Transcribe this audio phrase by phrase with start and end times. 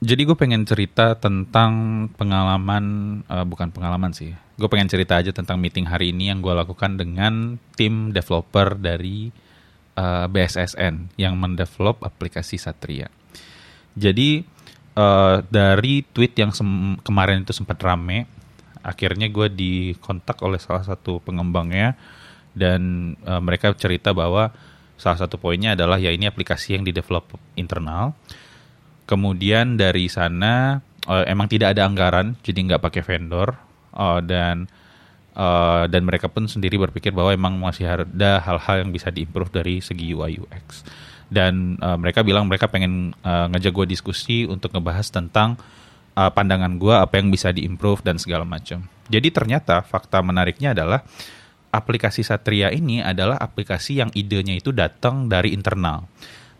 [0.00, 2.84] Jadi gue pengen cerita tentang pengalaman,
[3.28, 4.32] uh, bukan pengalaman sih.
[4.56, 9.28] Gue pengen cerita aja tentang meeting hari ini yang gue lakukan dengan tim developer dari
[10.00, 13.12] uh, BSSN yang mendevelop aplikasi Satria.
[13.92, 14.40] Jadi
[14.96, 16.48] uh, dari tweet yang
[17.04, 18.24] kemarin itu sempat rame,
[18.80, 21.92] akhirnya gue dikontak oleh salah satu pengembangnya
[22.56, 24.48] dan uh, mereka cerita bahwa
[24.96, 28.16] salah satu poinnya adalah ya ini aplikasi yang di develop internal
[29.10, 30.78] Kemudian dari sana
[31.10, 33.58] uh, emang tidak ada anggaran, jadi nggak pakai vendor
[33.98, 34.70] uh, dan
[35.34, 39.82] uh, dan mereka pun sendiri berpikir bahwa emang masih ada hal-hal yang bisa diimprove dari
[39.82, 40.86] segi UI UX.
[41.26, 45.58] Dan uh, mereka bilang mereka pengen uh, ngajak gue diskusi untuk ngebahas tentang
[46.14, 48.86] uh, pandangan gue apa yang bisa diimprove dan segala macam.
[49.10, 51.02] Jadi ternyata fakta menariknya adalah
[51.70, 56.06] aplikasi Satria ini adalah aplikasi yang idenya itu datang dari internal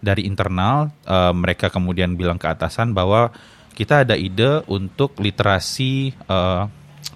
[0.00, 3.30] dari internal uh, mereka kemudian bilang ke atasan bahwa
[3.76, 6.68] kita ada ide untuk literasi uh,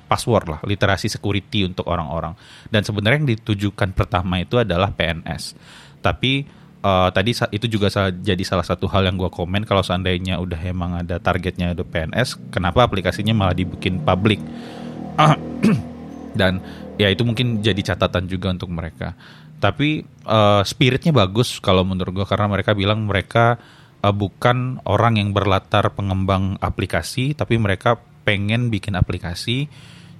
[0.08, 2.36] password lah, literasi security untuk orang-orang.
[2.68, 5.56] Dan sebenarnya yang ditujukan pertama itu adalah PNS.
[6.00, 6.44] Tapi
[6.84, 11.00] uh, tadi itu juga jadi salah satu hal yang gue komen kalau seandainya udah emang
[11.00, 14.40] ada targetnya ada PNS, kenapa aplikasinya malah dibikin publik?
[16.34, 16.60] Dan
[16.98, 19.14] ya itu mungkin jadi catatan juga untuk mereka.
[19.62, 23.56] Tapi uh, spiritnya bagus kalau menurut gue karena mereka bilang mereka
[24.04, 27.96] uh, bukan orang yang berlatar pengembang aplikasi tapi mereka
[28.28, 29.68] pengen bikin aplikasi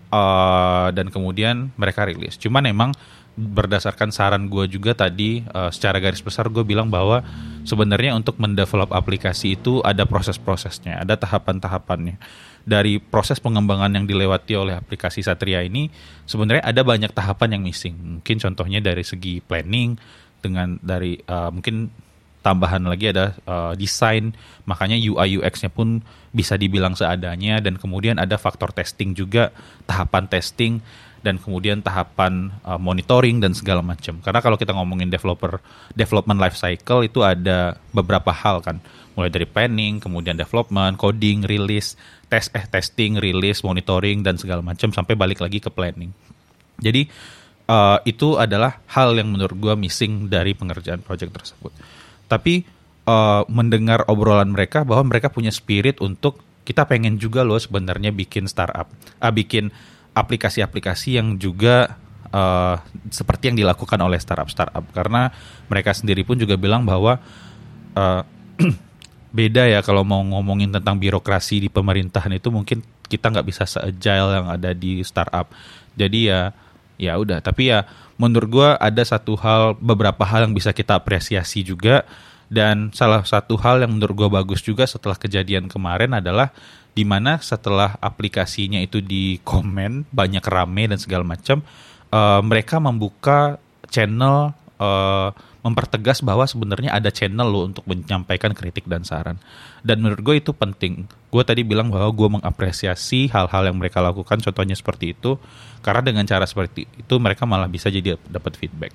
[0.09, 2.41] uh, dan kemudian mereka rilis.
[2.41, 2.91] Cuman emang
[3.35, 7.23] berdasarkan saran gue juga tadi uh, secara garis besar gue bilang bahwa
[7.67, 12.17] sebenarnya untuk mendevelop aplikasi itu ada proses-prosesnya ada tahapan-tahapannya
[12.65, 15.93] dari proses pengembangan yang dilewati oleh aplikasi Satria ini
[16.25, 17.95] sebenarnya ada banyak tahapan yang missing.
[18.19, 20.01] Mungkin contohnya dari segi planning
[20.41, 21.93] dengan dari uh, mungkin
[22.41, 24.37] tambahan lagi ada uh, desain,
[24.69, 29.49] makanya UI UX-nya pun bisa dibilang seadanya dan kemudian ada faktor testing juga,
[29.89, 30.85] tahapan testing
[31.25, 34.21] dan kemudian tahapan uh, monitoring dan segala macam.
[34.21, 35.57] Karena kalau kita ngomongin developer
[35.97, 38.85] development life cycle itu ada beberapa hal kan,
[39.17, 41.97] mulai dari planning, kemudian development, coding, release,
[42.29, 46.13] tes eh testing, release, monitoring dan segala macam sampai balik lagi ke planning.
[46.77, 47.09] Jadi
[47.73, 51.73] uh, itu adalah hal yang menurut gue missing dari pengerjaan project tersebut.
[52.29, 52.69] Tapi
[53.09, 58.49] uh, mendengar obrolan mereka bahwa mereka punya spirit untuk kita pengen juga loh sebenarnya bikin
[58.49, 58.89] startup,
[59.21, 59.73] uh, bikin
[60.15, 61.99] aplikasi-aplikasi yang juga
[62.31, 62.79] uh,
[63.11, 64.83] seperti yang dilakukan oleh startup-startup.
[64.95, 65.31] Karena
[65.67, 67.19] mereka sendiri pun juga bilang bahwa
[67.99, 68.23] uh,
[69.39, 74.31] beda ya kalau mau ngomongin tentang birokrasi di pemerintahan itu mungkin kita nggak bisa se-agile
[74.41, 75.51] yang ada di startup.
[75.99, 76.55] Jadi ya
[76.95, 77.83] ya udah, tapi ya
[78.15, 82.07] menurut gue ada satu hal beberapa hal yang bisa kita apresiasi juga
[82.53, 86.53] dan salah satu hal yang menurut gue bagus juga setelah kejadian kemarin adalah
[86.95, 91.65] di mana setelah aplikasinya itu di komen banyak rame dan segala macam
[92.15, 93.59] uh, mereka membuka
[93.91, 95.35] channel uh,
[95.65, 99.41] mempertegas bahwa sebenarnya ada channel lo untuk menyampaikan kritik dan saran.
[99.81, 101.09] Dan menurut gue itu penting.
[101.33, 105.41] Gue tadi bilang bahwa gue mengapresiasi hal-hal yang mereka lakukan, contohnya seperti itu,
[105.81, 108.93] karena dengan cara seperti itu mereka malah bisa jadi dapat feedback.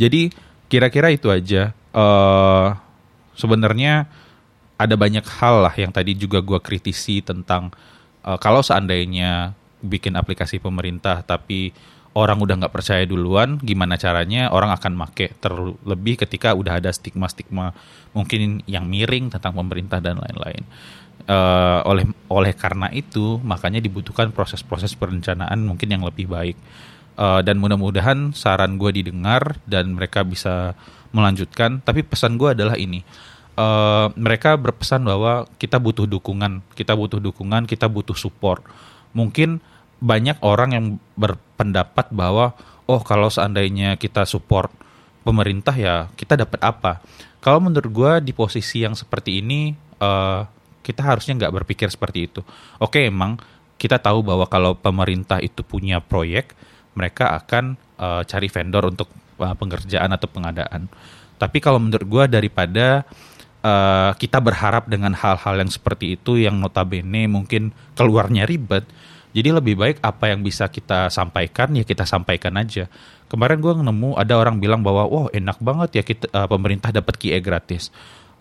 [0.00, 0.32] Jadi
[0.72, 1.76] kira-kira itu aja.
[1.92, 2.72] Uh,
[3.36, 4.08] sebenarnya
[4.80, 7.70] ada banyak hal lah yang tadi juga gue kritisi tentang
[8.24, 11.70] uh, kalau seandainya bikin aplikasi pemerintah tapi
[12.12, 17.72] orang udah nggak percaya duluan, gimana caranya orang akan make terlebih ketika udah ada stigma-stigma
[18.12, 20.64] mungkin yang miring tentang pemerintah dan lain-lain.
[21.22, 26.58] Uh, oleh oleh karena itu makanya dibutuhkan proses-proses perencanaan mungkin yang lebih baik
[27.14, 30.74] uh, dan mudah-mudahan saran gue didengar dan mereka bisa
[31.12, 31.80] melanjutkan.
[31.84, 33.04] Tapi pesan gue adalah ini.
[33.52, 38.64] Uh, mereka berpesan bahwa kita butuh dukungan, kita butuh dukungan, kita butuh support.
[39.12, 39.60] Mungkin
[40.02, 42.56] banyak orang yang berpendapat bahwa
[42.90, 44.72] oh kalau seandainya kita support
[45.22, 46.98] pemerintah ya kita dapat apa?
[47.38, 50.42] Kalau menurut gue di posisi yang seperti ini uh,
[50.82, 52.40] kita harusnya nggak berpikir seperti itu.
[52.82, 53.38] Oke emang
[53.78, 56.54] kita tahu bahwa kalau pemerintah itu punya proyek
[56.92, 59.08] mereka akan uh, cari vendor untuk
[59.40, 60.88] uh, pengerjaan atau pengadaan.
[61.40, 63.02] Tapi kalau menurut gue daripada
[63.64, 68.86] uh, kita berharap dengan hal-hal yang seperti itu yang notabene mungkin keluarnya ribet,
[69.32, 72.86] jadi lebih baik apa yang bisa kita sampaikan ya kita sampaikan aja.
[73.32, 77.16] Kemarin gue nemu ada orang bilang bahwa wah enak banget ya kita uh, pemerintah dapat
[77.16, 77.88] QA gratis.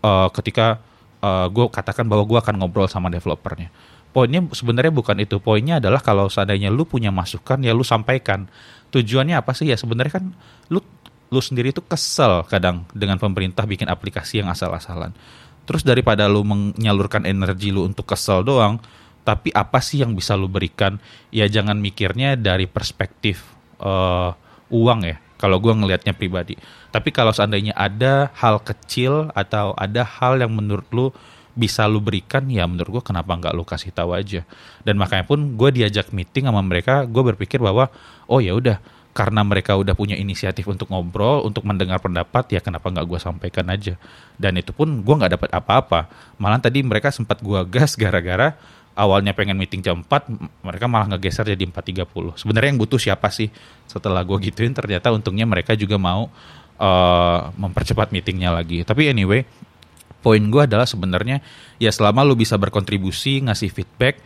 [0.04, 0.84] Uh, ketika
[1.24, 3.72] uh, gue katakan bahwa gue akan ngobrol sama developernya.
[4.12, 5.40] Poinnya sebenarnya bukan itu.
[5.40, 8.52] Poinnya adalah kalau seandainya lu punya masukan ya lu sampaikan.
[8.92, 10.26] Tujuannya apa sih ya sebenarnya kan
[10.68, 10.84] lu
[11.32, 15.16] lu sendiri itu kesel kadang dengan pemerintah bikin aplikasi yang asal-asalan
[15.72, 18.82] Terus daripada lu menyalurkan energi lu untuk kesel doang,
[19.22, 20.98] tapi apa sih yang bisa lu berikan?
[21.30, 23.46] Ya jangan mikirnya dari perspektif
[23.80, 24.34] uh,
[24.74, 25.18] uang ya.
[25.38, 26.54] Kalau gue ngelihatnya pribadi.
[26.94, 31.08] Tapi kalau seandainya ada hal kecil atau ada hal yang menurut lu
[31.54, 34.44] bisa lu berikan ya menurut gue kenapa nggak lu kasih tahu aja.
[34.84, 37.92] Dan makanya pun gue diajak meeting sama mereka gue berpikir bahwa
[38.28, 38.80] oh ya udah
[39.12, 43.68] karena mereka udah punya inisiatif untuk ngobrol untuk mendengar pendapat ya kenapa nggak gue sampaikan
[43.68, 44.00] aja.
[44.40, 46.08] Dan itu pun gue nggak dapat apa-apa.
[46.40, 48.56] Malah tadi mereka sempat gue gas gara-gara
[48.96, 53.52] awalnya pengen meeting jam 4 mereka malah ngegeser jadi 4.30 sebenarnya yang butuh siapa sih?
[53.88, 56.28] Setelah gue gituin ternyata untungnya mereka juga mau
[56.80, 58.84] uh, mempercepat meetingnya lagi.
[58.84, 59.44] Tapi anyway
[60.22, 61.42] poin gue adalah sebenarnya
[61.82, 64.22] ya selama lu bisa berkontribusi ngasih feedback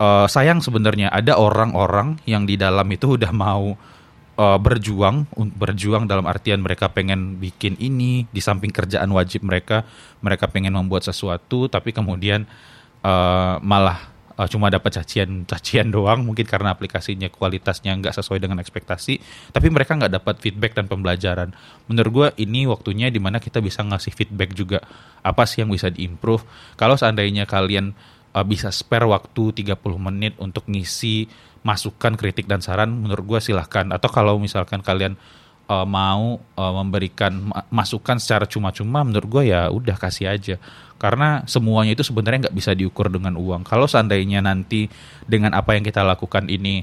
[0.00, 3.76] uh, sayang sebenarnya ada orang-orang yang di dalam itu udah mau
[4.40, 9.84] uh, berjuang berjuang dalam artian mereka pengen bikin ini di samping kerjaan wajib mereka
[10.24, 12.48] mereka pengen membuat sesuatu tapi kemudian
[13.04, 18.58] uh, malah uh, cuma dapat cacian cacian doang mungkin karena aplikasinya kualitasnya nggak sesuai dengan
[18.58, 19.20] ekspektasi
[19.54, 21.54] tapi mereka nggak dapat feedback dan pembelajaran.
[21.86, 24.82] Menurut gue ini waktunya di mana kita bisa ngasih feedback juga
[25.22, 26.42] apa sih yang bisa diimprove.
[26.74, 27.94] Kalau seandainya kalian
[28.34, 31.30] uh, bisa spare waktu 30 menit untuk ngisi
[31.64, 33.88] masukan kritik dan saran menurut gue silahkan.
[33.94, 35.16] Atau kalau misalkan kalian
[35.68, 40.56] uh, mau uh, memberikan masukan secara cuma-cuma menurut gue ya udah kasih aja.
[41.00, 43.66] Karena semuanya itu sebenarnya nggak bisa diukur dengan uang.
[43.66, 44.88] Kalau seandainya nanti
[45.28, 46.80] dengan apa yang kita lakukan ini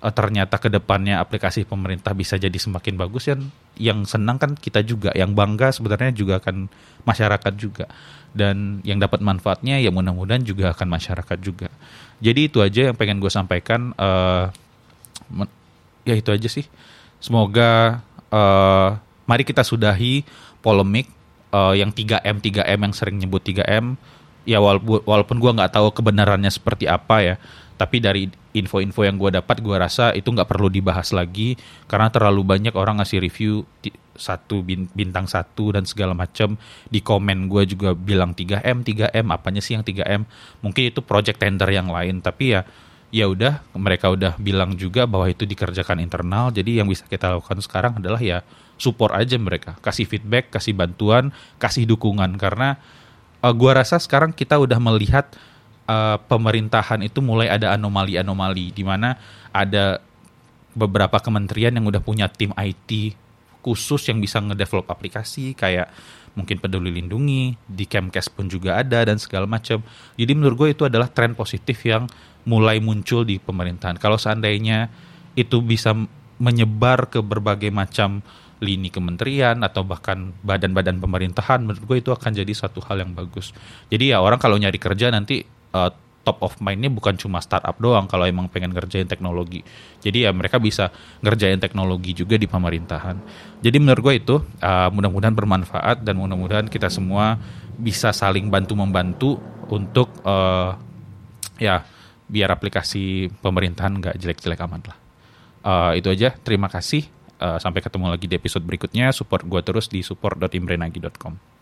[0.00, 3.36] uh, ternyata ke depannya aplikasi pemerintah bisa jadi semakin bagus ya
[3.76, 5.12] yang senang kan kita juga.
[5.12, 6.68] Yang bangga sebenarnya juga akan
[7.04, 7.86] masyarakat juga.
[8.28, 11.68] Dan yang dapat manfaatnya ya mudah-mudahan juga akan masyarakat juga.
[12.20, 13.96] Jadi itu aja yang pengen gue sampaikan.
[13.96, 14.52] Uh,
[16.08, 16.64] ya itu aja sih.
[17.20, 18.00] Semoga
[18.32, 18.96] uh,
[19.28, 20.24] mari kita sudahi
[20.64, 21.08] polemik
[21.52, 23.96] uh, yang 3M 3M yang sering nyebut 3M
[24.48, 27.34] ya walaupun walaupun gue nggak tahu kebenarannya seperti apa ya
[27.78, 28.26] tapi dari
[28.56, 31.54] info-info yang gue dapat gue rasa itu nggak perlu dibahas lagi
[31.86, 33.62] karena terlalu banyak orang ngasih review
[34.18, 36.58] satu bintang satu dan segala macam
[36.90, 40.26] di komen gue juga bilang 3M 3M apanya sih yang 3M
[40.58, 42.66] mungkin itu project tender yang lain tapi ya
[43.08, 46.52] ya udah mereka udah bilang juga bahwa itu dikerjakan internal.
[46.52, 48.44] Jadi yang bisa kita lakukan sekarang adalah ya
[48.76, 49.76] support aja mereka.
[49.80, 52.36] Kasih feedback kasih bantuan kasih dukungan.
[52.36, 52.76] Karena
[53.40, 55.32] uh, gua rasa sekarang kita udah melihat
[55.88, 59.16] uh, pemerintahan itu mulai ada anomali-anomali di mana
[59.50, 60.04] ada
[60.76, 63.16] beberapa kementerian yang udah punya tim IT
[63.64, 65.90] khusus yang bisa ngedevelop aplikasi kayak
[66.38, 69.82] mungkin peduli lindungi di Kemkes pun juga ada dan segala macam.
[70.14, 72.06] Jadi menurut gue itu adalah tren positif yang
[72.48, 74.00] mulai muncul di pemerintahan.
[74.00, 74.88] Kalau seandainya
[75.36, 75.92] itu bisa
[76.40, 78.24] menyebar ke berbagai macam
[78.58, 83.54] lini kementerian atau bahkan badan-badan pemerintahan, menurut gue itu akan jadi satu hal yang bagus.
[83.92, 85.46] Jadi ya orang kalau nyari kerja nanti
[85.76, 85.92] uh,
[86.26, 89.62] top of mind-nya bukan cuma startup doang kalau emang pengen ngerjain teknologi.
[90.02, 90.90] Jadi ya mereka bisa
[91.22, 93.16] ngerjain teknologi juga di pemerintahan.
[93.62, 97.38] Jadi menurut gue itu uh, mudah-mudahan bermanfaat dan mudah-mudahan kita semua
[97.78, 99.30] bisa saling bantu membantu
[99.70, 100.74] untuk uh,
[101.62, 101.86] ya
[102.28, 104.98] biar aplikasi pemerintahan nggak jelek-jelek amat lah.
[105.64, 107.08] Uh, itu aja, terima kasih.
[107.38, 109.10] Uh, sampai ketemu lagi di episode berikutnya.
[109.10, 111.57] Support gue terus di support.imrenagi.com.